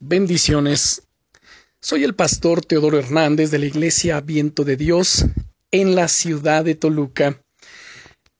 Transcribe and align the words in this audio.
Bendiciones. 0.00 1.02
Soy 1.80 2.04
el 2.04 2.14
pastor 2.14 2.64
Teodoro 2.64 3.00
Hernández 3.00 3.50
de 3.50 3.58
la 3.58 3.66
Iglesia 3.66 4.20
Viento 4.20 4.62
de 4.62 4.76
Dios 4.76 5.24
en 5.72 5.96
la 5.96 6.06
ciudad 6.06 6.64
de 6.64 6.76
Toluca. 6.76 7.42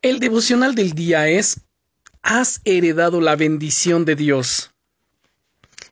El 0.00 0.21
devocional 0.21 0.76
del 0.76 0.92
día 0.92 1.29
es 1.29 1.62
Has 2.22 2.60
heredado 2.64 3.21
la 3.21 3.34
bendición 3.34 4.04
de 4.04 4.14
Dios. 4.14 4.71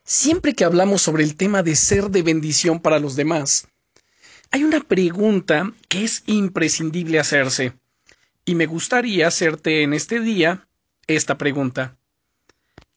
Siempre 0.05 0.53
que 0.53 0.63
hablamos 0.63 1.01
sobre 1.01 1.25
el 1.25 1.35
tema 1.35 1.63
de 1.63 1.75
ser 1.75 2.11
de 2.11 2.21
bendición 2.21 2.79
para 2.79 2.99
los 2.99 3.17
demás, 3.17 3.67
hay 4.51 4.63
una 4.63 4.79
pregunta 4.79 5.73
que 5.89 6.05
es 6.05 6.23
imprescindible 6.27 7.19
hacerse. 7.19 7.73
Y 8.45 8.55
me 8.55 8.67
gustaría 8.67 9.27
hacerte 9.27 9.83
en 9.83 9.93
este 9.93 10.21
día 10.21 10.65
esta 11.07 11.37
pregunta. 11.37 11.97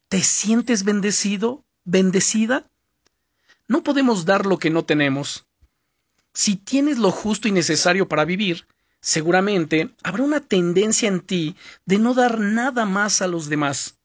¿Te 0.09 0.23
sientes 0.23 0.84
bendecido? 0.84 1.64
¿Bendecida? 1.93 2.70
No 3.66 3.82
podemos 3.82 4.25
dar 4.25 4.46
lo 4.46 4.61
que 4.61 4.71
no 4.71 4.85
tenemos. 4.85 5.48
Si 6.32 6.54
tienes 6.54 6.98
lo 6.98 7.11
justo 7.11 7.48
y 7.48 7.50
necesario 7.50 8.07
para 8.07 8.25
vivir, 8.25 8.68
seguramente 9.00 9.90
habrá 10.04 10.22
una 10.22 10.39
tendencia 10.39 11.08
en 11.08 11.18
ti 11.18 11.57
de 11.86 11.98
no 11.98 12.14
dar 12.14 12.39
nada 12.39 12.86
más 12.86 13.22
a 13.22 13.26
los 13.26 13.48
demás, 13.48 13.98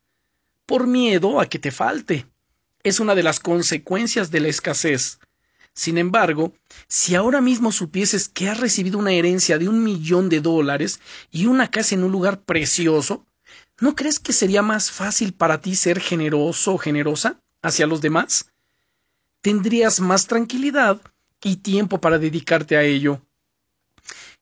por 0.65 0.87
miedo 0.87 1.39
a 1.39 1.45
que 1.45 1.59
te 1.59 1.69
falte. 1.69 2.25
Es 2.81 2.99
una 2.99 3.13
de 3.13 3.21
las 3.21 3.39
consecuencias 3.39 4.31
de 4.31 4.39
la 4.39 4.47
escasez. 4.47 5.19
Sin 5.75 5.99
embargo, 5.99 6.53
si 6.87 7.13
ahora 7.13 7.39
mismo 7.39 7.71
supieses 7.71 8.29
que 8.29 8.49
has 8.49 8.59
recibido 8.59 8.97
una 8.97 9.11
herencia 9.11 9.59
de 9.59 9.69
un 9.69 9.83
millón 9.83 10.27
de 10.29 10.41
dólares 10.41 10.99
y 11.29 11.45
una 11.45 11.69
casa 11.69 11.93
en 11.93 12.03
un 12.03 12.11
lugar 12.11 12.41
precioso, 12.41 13.27
¿no 13.79 13.95
crees 13.95 14.17
que 14.17 14.33
sería 14.33 14.63
más 14.63 14.89
fácil 14.89 15.33
para 15.33 15.61
ti 15.61 15.75
ser 15.75 15.99
generoso 15.99 16.73
o 16.73 16.77
generosa 16.79 17.39
hacia 17.65 17.87
los 17.87 18.01
demás? 18.01 18.51
Tendrías 19.41 19.99
más 19.99 20.27
tranquilidad 20.27 21.01
y 21.43 21.57
tiempo 21.57 21.99
para 21.99 22.17
dedicarte 22.17 22.77
a 22.77 22.83
ello. 22.83 23.21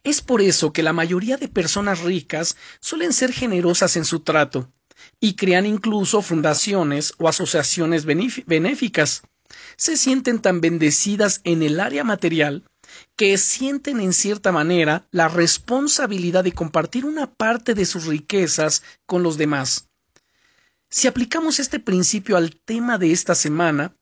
Es 0.04 0.22
por 0.22 0.42
eso 0.42 0.74
que 0.74 0.84
la 0.84 0.94
mayoría 0.94 1.38
de 1.38 1.48
personas 1.48 2.02
ricas 2.02 2.58
suelen 2.80 3.14
ser 3.14 3.32
generosas 3.32 3.96
en 3.96 4.06
su 4.06 4.20
trato 4.20 4.72
y 5.20 5.36
crean 5.36 5.66
incluso 5.66 6.22
fundaciones 6.22 7.14
o 7.18 7.28
asociaciones 7.28 8.06
benéficas 8.06 9.24
se 9.78 9.98
sienten 9.98 10.40
tan 10.40 10.62
bendecidas 10.62 11.42
en 11.44 11.62
el 11.64 11.80
área 11.80 12.04
material 12.04 12.64
que 13.16 13.38
sienten 13.38 14.00
en 14.00 14.14
cierta 14.14 14.52
manera 14.52 15.08
la 15.12 15.28
responsabilidad 15.28 16.44
de 16.44 16.52
compartir 16.52 17.06
una 17.06 17.32
parte 17.32 17.74
de 17.74 17.86
sus 17.86 18.06
riquezas 18.06 18.84
con 19.06 19.24
los 19.24 19.38
demás. 19.38 19.90
Si 20.96 21.08
aplicamos 21.08 21.60
este 21.60 21.80
principio 21.80 22.38
al 22.38 22.56
tema 22.56 23.00
de 23.00 23.12
esta 23.12 23.34
semana, 23.34 23.96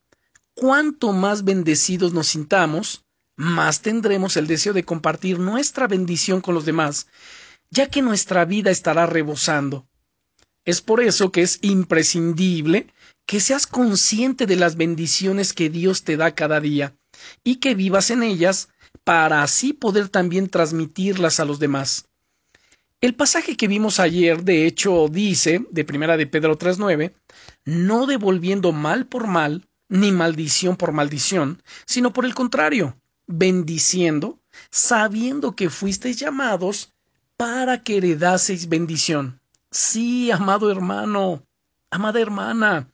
cuanto 0.54 1.14
más 1.14 1.46
bendecidos 1.46 2.12
nos 2.12 2.28
sintamos, 2.28 3.06
más 3.38 3.82
tendremos 3.82 4.36
el 4.36 4.46
deseo 4.46 4.74
de 4.74 4.84
compartir 4.84 5.40
nuestra 5.40 5.88
bendición 5.88 6.42
con 6.42 6.54
los 6.54 6.66
demás, 6.66 7.08
ya 7.70 7.88
que 7.88 8.02
nuestra 8.02 8.44
vida 8.44 8.72
estará 8.72 9.06
rebosando. 9.06 9.88
Es 10.66 10.82
por 10.82 11.00
eso 11.00 11.32
que 11.32 11.44
es 11.44 11.60
imprescindible 11.62 12.94
que 13.26 13.40
seas 13.40 13.68
consciente 13.68 14.46
de 14.46 14.58
las 14.58 14.76
bendiciones 14.76 15.54
que 15.54 15.70
Dios 15.70 16.04
te 16.04 16.18
da 16.18 16.36
cada 16.36 16.60
día 16.60 16.94
y 17.42 17.62
que 17.62 17.74
vivas 17.74 18.12
en 18.12 18.22
ellas 18.22 18.68
para 19.06 19.44
así 19.44 19.72
poder 19.72 20.10
también 20.10 20.50
transmitirlas 20.50 21.40
a 21.40 21.46
los 21.46 21.58
demás. 21.58 22.10
El 23.02 23.16
pasaje 23.16 23.58
que 23.58 23.68
vimos 23.68 24.00
ayer, 24.00 24.44
de 24.44 24.68
hecho, 24.68 25.08
dice, 25.10 25.66
de 25.72 25.84
primera 25.84 26.18
de 26.18 26.28
Pedro 26.28 26.60
3.9, 26.60 27.12
no 27.66 28.06
devolviendo 28.06 28.72
mal 28.74 29.08
por 29.08 29.26
mal, 29.26 29.68
ni 29.90 30.12
maldición 30.12 30.78
por 30.78 30.92
maldición, 30.92 31.64
sino 31.88 32.14
por 32.14 32.26
el 32.26 32.36
contrario, 32.36 32.96
bendiciendo, 33.26 34.40
sabiendo 34.70 35.56
que 35.56 35.72
fuisteis 35.72 36.18
llamados 36.18 36.94
para 37.38 37.82
que 37.82 37.98
heredaseis 37.98 38.70
bendición. 38.70 39.42
Sí, 39.72 40.30
amado 40.30 40.70
hermano, 40.70 41.44
amada 41.90 42.22
hermana, 42.22 42.88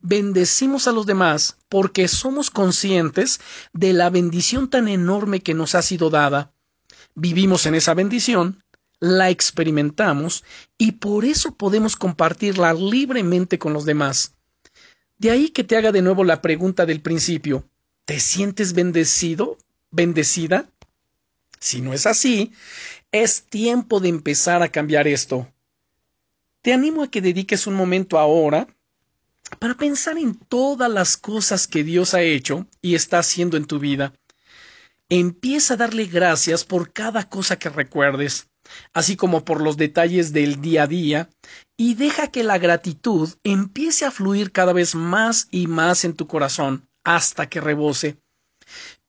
bendecimos 0.00 0.88
a 0.88 0.92
los 0.92 1.06
demás 1.06 1.58
porque 1.68 2.08
somos 2.08 2.50
conscientes 2.50 3.40
de 3.72 3.92
la 3.92 4.10
bendición 4.10 4.68
tan 4.68 4.88
enorme 4.88 5.42
que 5.44 5.54
nos 5.54 5.76
ha 5.76 5.82
sido 5.82 6.10
dada. 6.10 6.52
Vivimos 7.14 7.66
en 7.66 7.76
esa 7.76 7.94
bendición, 7.94 8.63
la 9.00 9.30
experimentamos 9.30 10.44
y 10.78 10.92
por 10.92 11.24
eso 11.24 11.54
podemos 11.54 11.96
compartirla 11.96 12.72
libremente 12.74 13.58
con 13.58 13.72
los 13.72 13.84
demás. 13.84 14.34
De 15.18 15.30
ahí 15.30 15.48
que 15.50 15.64
te 15.64 15.76
haga 15.76 15.92
de 15.92 16.02
nuevo 16.02 16.24
la 16.24 16.42
pregunta 16.42 16.86
del 16.86 17.00
principio. 17.00 17.68
¿Te 18.04 18.20
sientes 18.20 18.72
bendecido? 18.72 19.58
¿Bendecida? 19.90 20.68
Si 21.58 21.80
no 21.80 21.92
es 21.92 22.06
así, 22.06 22.52
es 23.12 23.44
tiempo 23.44 24.00
de 24.00 24.08
empezar 24.08 24.62
a 24.62 24.68
cambiar 24.68 25.08
esto. 25.08 25.48
Te 26.62 26.72
animo 26.72 27.02
a 27.02 27.10
que 27.10 27.20
dediques 27.20 27.66
un 27.66 27.74
momento 27.74 28.18
ahora 28.18 28.68
para 29.58 29.74
pensar 29.74 30.18
en 30.18 30.34
todas 30.34 30.90
las 30.90 31.16
cosas 31.16 31.66
que 31.66 31.84
Dios 31.84 32.14
ha 32.14 32.22
hecho 32.22 32.66
y 32.82 32.94
está 32.94 33.18
haciendo 33.18 33.56
en 33.56 33.66
tu 33.66 33.78
vida. 33.78 34.12
Empieza 35.10 35.74
a 35.74 35.76
darle 35.76 36.06
gracias 36.06 36.64
por 36.64 36.92
cada 36.92 37.28
cosa 37.28 37.58
que 37.58 37.68
recuerdes, 37.68 38.48
así 38.94 39.16
como 39.16 39.44
por 39.44 39.60
los 39.60 39.76
detalles 39.76 40.32
del 40.32 40.62
día 40.62 40.84
a 40.84 40.86
día, 40.86 41.30
y 41.76 41.94
deja 41.94 42.28
que 42.28 42.42
la 42.42 42.58
gratitud 42.58 43.28
empiece 43.44 44.06
a 44.06 44.10
fluir 44.10 44.50
cada 44.50 44.72
vez 44.72 44.94
más 44.94 45.48
y 45.50 45.66
más 45.66 46.04
en 46.04 46.14
tu 46.14 46.26
corazón, 46.26 46.88
hasta 47.04 47.48
que 47.48 47.60
rebose. 47.60 48.18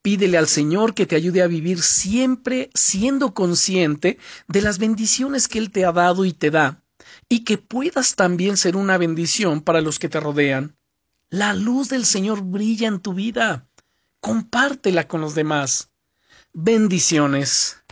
Pídele 0.01 0.37
al 0.37 0.47
Señor 0.47 0.93
que 0.93 1.05
te 1.05 1.15
ayude 1.15 1.41
a 1.41 1.47
vivir 1.47 1.81
siempre 1.81 2.69
siendo 2.73 3.33
consciente 3.33 4.19
de 4.47 4.61
las 4.61 4.77
bendiciones 4.79 5.47
que 5.47 5.59
Él 5.59 5.71
te 5.71 5.85
ha 5.85 5.93
dado 5.93 6.25
y 6.25 6.33
te 6.33 6.51
da, 6.51 6.83
y 7.29 7.45
que 7.45 7.57
puedas 7.57 8.15
también 8.15 8.57
ser 8.57 8.75
una 8.75 8.97
bendición 8.97 9.61
para 9.61 9.81
los 9.81 9.97
que 9.97 10.09
te 10.09 10.19
rodean. 10.19 10.75
La 11.29 11.53
luz 11.53 11.89
del 11.89 12.05
Señor 12.05 12.43
brilla 12.43 12.87
en 12.87 12.99
tu 12.99 13.13
vida. 13.13 13.67
Compártela 14.25 15.07
con 15.07 15.21
los 15.21 15.35
demás. 15.35 15.91
Bendiciones. 16.51 17.84